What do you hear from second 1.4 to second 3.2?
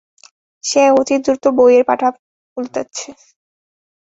বইয়ের পাতা উল্টাচ্ছে।